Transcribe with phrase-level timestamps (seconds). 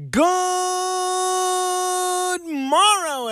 [0.00, 0.59] Morrow,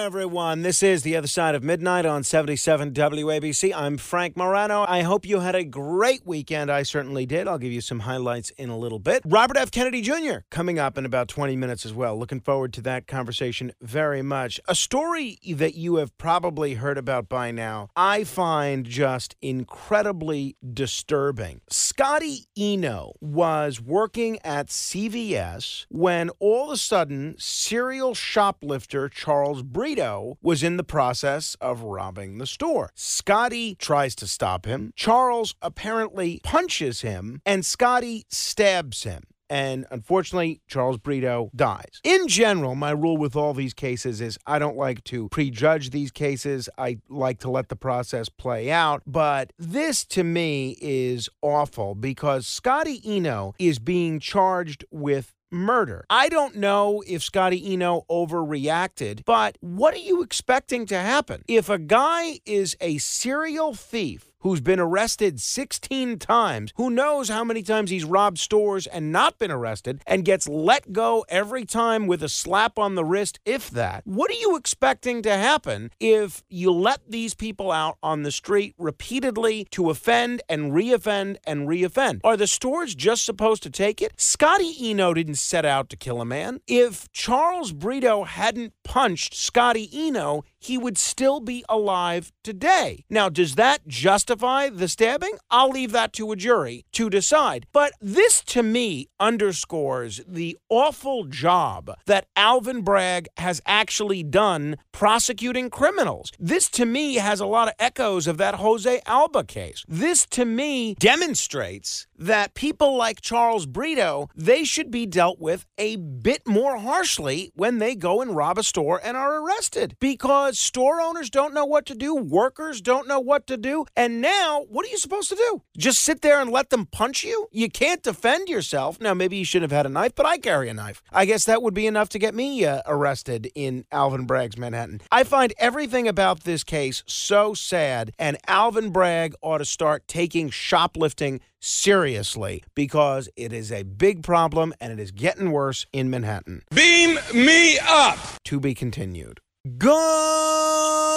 [0.09, 0.63] everyone.
[0.63, 3.75] This is The Other Side of Midnight on 77 WABC.
[3.77, 4.87] I'm Frank Morano.
[4.89, 6.73] I hope you had a great weekend.
[6.73, 7.47] I certainly did.
[7.47, 9.21] I'll give you some highlights in a little bit.
[9.27, 9.71] Robert F.
[9.71, 10.39] Kennedy Jr.
[10.51, 12.19] coming up in about 20 minutes as well.
[12.19, 14.59] Looking forward to that conversation very much.
[14.67, 21.61] A story that you have probably heard about by now, I find just incredibly disturbing.
[21.69, 29.63] Scotty Eno was working at CVS when all of a sudden, serial shoplifter Charles
[29.99, 32.91] Brito was in the process of robbing the store.
[32.95, 34.93] Scotty tries to stop him.
[34.95, 42.01] Charles apparently punches him, and Scotty stabs him and unfortunately, Charles Brito dies.
[42.05, 46.11] In general, my rule with all these cases is I don't like to prejudge these
[46.11, 46.69] cases.
[46.77, 49.03] I like to let the process play out.
[49.07, 56.05] But this to me is awful because Scotty Eno is being charged with murder.
[56.11, 61.43] I don't know if Scotty Eno overreacted, but what are you expecting to happen?
[61.49, 67.45] If a guy is a serial thief, who's been arrested 16 times, who knows how
[67.45, 72.07] many times he's robbed stores and not been arrested, and gets let go every time
[72.07, 74.07] with a slap on the wrist, if that.
[74.07, 78.75] What are you expecting to happen if you let these people out on the street
[78.79, 82.21] repeatedly to offend and reoffend and reoffend?
[82.25, 84.13] Are the stores just supposed to take it?
[84.17, 86.61] Scotty Eno didn't set out to kill a man.
[86.67, 93.05] If Charles Brito hadn't punched Scotty Eno, he would still be alive today.
[93.11, 93.87] Now, does that
[94.29, 95.39] justify the stabbing?
[95.51, 97.67] I'll leave that to a jury to decide.
[97.73, 105.71] But this to me underscores the awful job that Alvin Bragg has actually done prosecuting
[105.71, 106.31] criminals.
[106.39, 109.83] This to me has a lot of echoes of that Jose Alba case.
[109.89, 115.97] This to me demonstrates that people like Charles Brito, they should be dealt with a
[115.97, 121.01] bit more harshly when they go and rob a store and are arrested because store
[121.01, 124.87] owners don't know what to do, workers don't know what to do, and now what
[124.87, 125.63] are you supposed to do?
[125.77, 127.49] Just sit there and let them punch you?
[127.53, 129.01] You can't defend yourself.
[129.01, 131.03] Now maybe you shouldn't have had a knife, but I carry a knife.
[131.13, 135.01] I guess that would be enough to get me uh, arrested in Alvin Bragg's Manhattan.
[135.11, 140.51] I find everything about this case so sad, and Alvin Bragg ought to start taking
[140.51, 146.63] shoplifting seriously because it is a big problem and it is getting worse in Manhattan.
[146.75, 148.19] Beam me up!
[148.45, 149.41] To be continued.
[149.77, 151.08] Good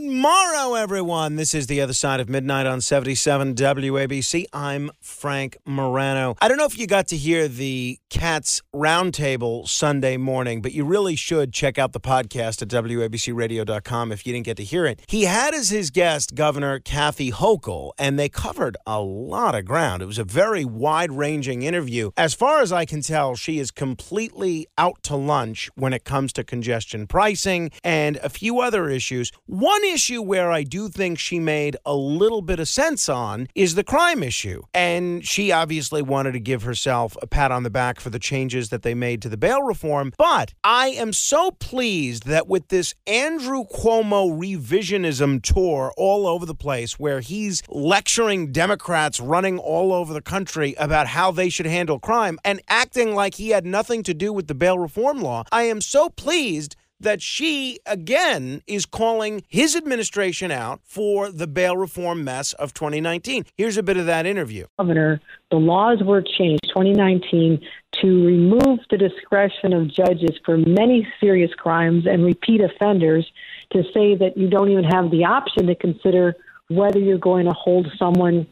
[0.00, 1.36] morrow, everyone.
[1.36, 4.46] This is The Other Side of Midnight on 77 WABC.
[4.52, 6.34] I'm Frank Morano.
[6.40, 10.84] I don't know if you got to hear the Cats Roundtable Sunday morning, but you
[10.84, 15.02] really should check out the podcast at WABCRadio.com if you didn't get to hear it.
[15.08, 20.02] He had as his guest Governor Kathy Hochul, and they covered a lot of ground.
[20.02, 22.12] It was a very wide ranging interview.
[22.16, 26.32] As far as I can tell, she is completely out to lunch when it comes
[26.34, 29.32] to congestion pricing and a few other issues.
[29.44, 33.74] One issue where I do think she made a little bit of sense on is
[33.74, 34.62] the crime issue.
[34.74, 38.68] And she obviously wanted to give herself a pat on the back for the changes
[38.70, 40.12] that they made to the bail reform.
[40.18, 46.54] But I am so pleased that with this Andrew Cuomo revisionism tour all over the
[46.54, 51.98] place, where he's lecturing Democrats running all over the country about how they should handle
[51.98, 55.64] crime and acting like he had nothing to do with the bail reform law, I
[55.64, 62.24] am so pleased that she again is calling his administration out for the bail reform
[62.24, 63.44] mess of 2019.
[63.56, 64.66] Here's a bit of that interview.
[64.78, 65.20] Governor,
[65.50, 67.60] the laws were changed 2019
[68.00, 73.30] to remove the discretion of judges for many serious crimes and repeat offenders
[73.72, 76.34] to say that you don't even have the option to consider
[76.68, 78.46] whether you're going to hold someone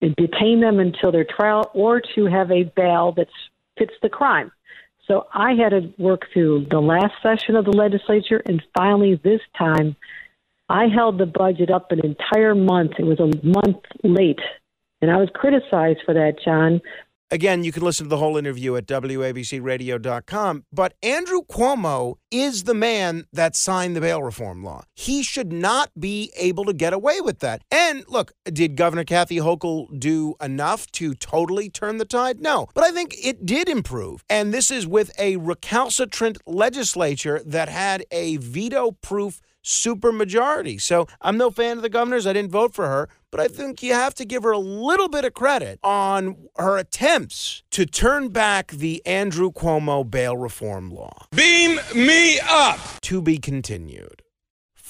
[0.00, 3.28] and detain them until their trial or to have a bail that
[3.78, 4.50] fits the crime.
[5.12, 9.42] So I had to work through the last session of the legislature, and finally this
[9.58, 9.94] time,
[10.70, 12.92] I held the budget up an entire month.
[12.98, 14.40] It was a month late,
[15.02, 16.80] and I was criticized for that, John.
[17.32, 20.64] Again, you can listen to the whole interview at WABCRadio.com.
[20.70, 24.82] But Andrew Cuomo is the man that signed the bail reform law.
[24.94, 27.62] He should not be able to get away with that.
[27.70, 32.42] And look, did Governor Kathy Hochul do enough to totally turn the tide?
[32.42, 32.68] No.
[32.74, 34.22] But I think it did improve.
[34.28, 40.80] And this is with a recalcitrant legislature that had a veto proof supermajority.
[40.80, 42.26] So I'm no fan of the governor's.
[42.26, 45.08] I didn't vote for her, but I think you have to give her a little
[45.08, 51.26] bit of credit on her attempts to turn back the Andrew Cuomo bail reform law.
[51.34, 52.78] Beam me up!
[53.02, 54.21] To be continued.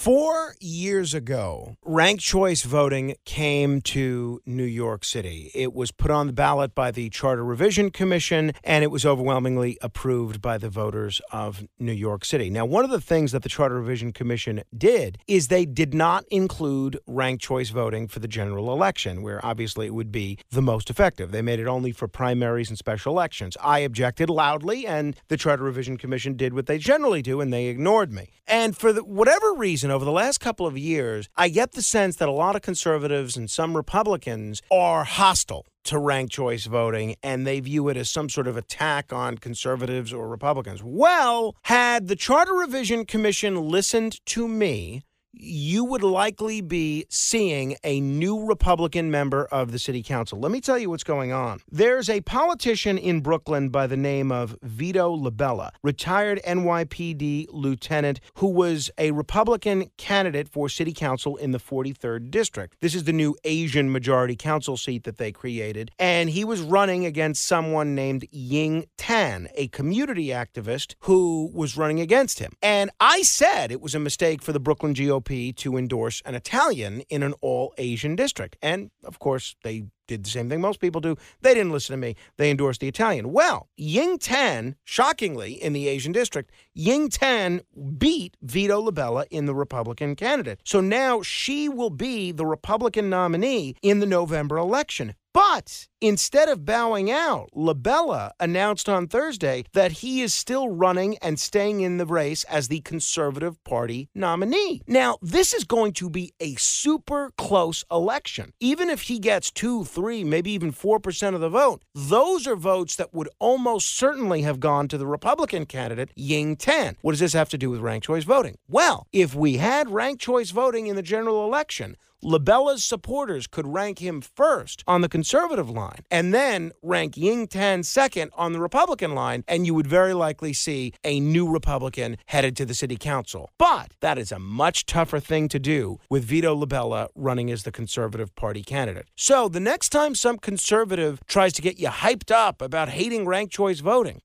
[0.03, 5.53] Four years ago, ranked choice voting came to New York City.
[5.55, 9.79] It was put on the ballot by the Charter Revision Commission, and it was overwhelmingly
[9.81, 12.51] approved by the voters of New York City.
[12.51, 16.25] Now, one of the things that the Charter Revision Commission did is they did not
[16.33, 20.91] include ranked choice voting for the general election, where obviously it would be the most
[20.91, 21.31] effective.
[21.31, 23.57] They made it only for primaries and special elections.
[23.61, 27.67] I objected loudly, and the Charter Revision Commission did what they generally do, and they
[27.67, 28.31] ignored me.
[28.49, 32.17] And for the, whatever reason, over the last couple of years, I get the sense
[32.17, 37.47] that a lot of conservatives and some Republicans are hostile to ranked choice voting and
[37.47, 40.83] they view it as some sort of attack on conservatives or Republicans.
[40.83, 45.03] Well, had the Charter Revision Commission listened to me,
[45.33, 50.39] you would likely be seeing a new Republican member of the city council.
[50.39, 51.61] Let me tell you what's going on.
[51.71, 58.49] There's a politician in Brooklyn by the name of Vito LaBella, retired NYPD lieutenant who
[58.49, 62.77] was a Republican candidate for city council in the 43rd district.
[62.81, 67.07] This is the new Asian majority council seat that they created, and he was running
[67.07, 72.53] against someone named Ying Tan, a community activist who was running against him.
[72.63, 77.03] And I said it was a mistake for the Brooklyn GOP to endorse an Italian
[77.09, 78.57] in an all Asian district.
[78.63, 81.17] And of course, they did the same thing most people do.
[81.41, 82.17] They didn't listen to me.
[82.37, 83.33] They endorsed the Italian.
[83.33, 87.63] Well, Ying Tan, shockingly, in the Asian district, Ying Tan
[87.99, 90.61] beat Vito LaBella in the Republican candidate.
[90.65, 95.15] So now she will be the Republican nominee in the November election.
[95.35, 101.41] But instead of bowing out, LaBella announced on Thursday that he is still running and
[101.41, 104.83] staying in the race as the Conservative Party nominee.
[104.87, 108.53] Now, this is going to be a super close election.
[108.61, 112.97] Even if he gets two, three, maybe even 4% of the vote, those are votes
[112.97, 116.97] that would almost certainly have gone to the Republican candidate, Ying Tan.
[117.03, 118.57] What does this have to do with ranked choice voting?
[118.69, 123.99] Well, if we had ranked choice voting in the general election, LaBella's supporters could rank
[123.99, 129.13] him first on the conservative line and then rank Ying Tan second on the Republican
[129.13, 133.51] line, and you would very likely see a new Republican headed to the city council.
[133.59, 137.73] But that is a much tougher thing to do with Vito LaBella running as the
[137.73, 139.09] Conservative Party candidate.
[139.17, 143.53] So the next time some conservative tries to get you hyped up about hating ranked
[143.53, 144.21] choice voting,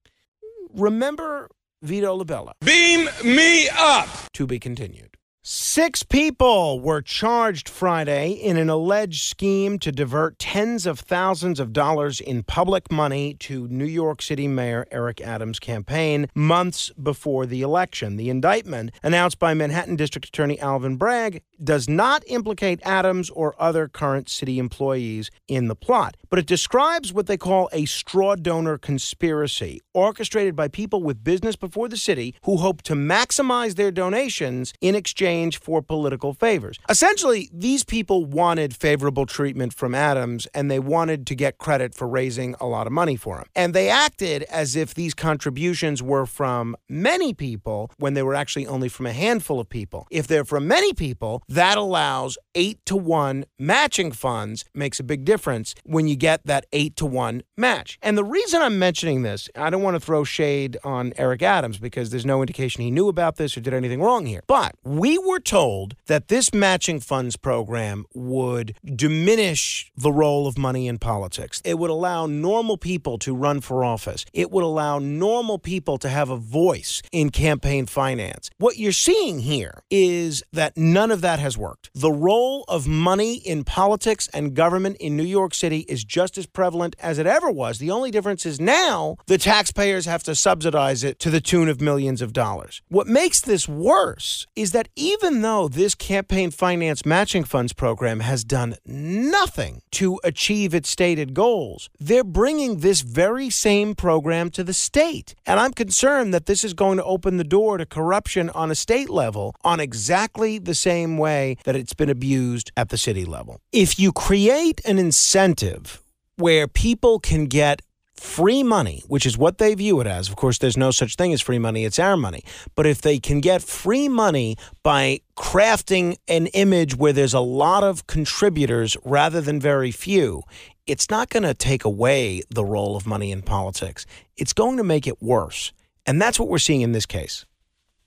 [0.72, 1.50] remember
[1.82, 2.52] Vito LaBella.
[2.64, 4.08] Beam me up.
[4.34, 5.17] To be continued.
[5.50, 11.72] Six people were charged Friday in an alleged scheme to divert tens of thousands of
[11.72, 17.62] dollars in public money to New York City Mayor Eric Adams' campaign months before the
[17.62, 18.18] election.
[18.18, 23.88] The indictment, announced by Manhattan District Attorney Alvin Bragg, does not implicate Adams or other
[23.88, 28.78] current city employees in the plot, but it describes what they call a straw donor
[28.78, 34.74] conspiracy, orchestrated by people with business before the city who hope to maximize their donations
[34.82, 36.80] in exchange for political favors.
[36.90, 42.08] Essentially, these people wanted favorable treatment from Adams and they wanted to get credit for
[42.08, 43.46] raising a lot of money for him.
[43.56, 48.68] And they acted as if these contributions were from many people when they were actually
[48.68, 50.08] only from a handful of people.
[50.10, 55.26] If they're from many people, that allows eight to one matching funds, makes a big
[55.26, 58.00] difference when you get that eight to one match.
[58.02, 61.78] And the reason I'm mentioning this, I don't want to throw shade on Eric Adams
[61.78, 64.42] because there's no indication he knew about this or did anything wrong here.
[64.48, 70.88] But we were told that this matching funds program would diminish the role of money
[70.88, 71.62] in politics.
[71.66, 74.26] It would allow normal people to run for office.
[74.34, 78.50] It would allow normal people to have a voice in campaign finance.
[78.58, 81.90] What you're seeing here is that none of that has worked.
[81.94, 86.46] The role of money in politics and government in New York City is just as
[86.46, 87.80] prevalent as it ever was.
[87.80, 91.82] The only difference is now the taxpayers have to subsidize it to the tune of
[91.82, 92.82] millions of dollars.
[92.88, 98.44] What makes this worse is that even though this campaign finance matching funds program has
[98.44, 104.74] done nothing to achieve its stated goals, they're bringing this very same program to the
[104.74, 105.34] state.
[105.46, 108.76] And I'm concerned that this is going to open the door to corruption on a
[108.76, 113.62] state level on exactly the same way that it's been abused at the city level.
[113.72, 116.04] If you create an incentive
[116.36, 117.82] where people can get
[118.20, 120.30] free money, which is what they view it as.
[120.30, 122.44] Of course, there's no such thing as free money, it's our money.
[122.76, 127.84] But if they can get free money by crafting an image where there's a lot
[127.84, 130.44] of contributors rather than very few,
[130.86, 134.06] it's not going to take away the role of money in politics.
[134.38, 135.74] It's going to make it worse.
[136.06, 137.46] And that's what we're seeing in this case.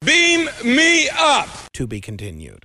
[0.05, 1.49] Beam me up.
[1.75, 2.64] To be continued.